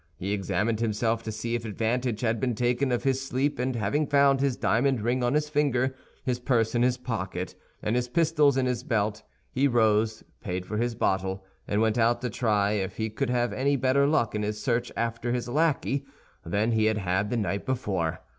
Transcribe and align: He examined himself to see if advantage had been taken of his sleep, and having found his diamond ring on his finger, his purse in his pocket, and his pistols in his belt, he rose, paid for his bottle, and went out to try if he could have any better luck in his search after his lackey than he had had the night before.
He 0.17 0.33
examined 0.33 0.79
himself 0.79 1.21
to 1.21 1.31
see 1.31 1.53
if 1.53 1.63
advantage 1.63 2.21
had 2.21 2.39
been 2.39 2.55
taken 2.55 2.91
of 2.91 3.03
his 3.03 3.23
sleep, 3.23 3.59
and 3.59 3.75
having 3.75 4.07
found 4.07 4.39
his 4.41 4.57
diamond 4.57 5.01
ring 5.03 5.23
on 5.23 5.35
his 5.35 5.47
finger, 5.47 5.93
his 6.23 6.39
purse 6.39 6.73
in 6.73 6.81
his 6.81 6.97
pocket, 6.97 7.53
and 7.83 7.95
his 7.95 8.07
pistols 8.07 8.57
in 8.57 8.65
his 8.65 8.81
belt, 8.81 9.21
he 9.51 9.67
rose, 9.67 10.23
paid 10.41 10.65
for 10.65 10.77
his 10.77 10.95
bottle, 10.95 11.45
and 11.67 11.81
went 11.81 11.99
out 11.99 12.19
to 12.21 12.31
try 12.31 12.71
if 12.71 12.97
he 12.97 13.11
could 13.11 13.29
have 13.29 13.53
any 13.53 13.75
better 13.75 14.07
luck 14.07 14.33
in 14.33 14.41
his 14.41 14.59
search 14.59 14.91
after 14.97 15.33
his 15.33 15.47
lackey 15.47 16.03
than 16.43 16.71
he 16.71 16.85
had 16.85 16.97
had 16.97 17.29
the 17.29 17.37
night 17.37 17.63
before. 17.67 18.21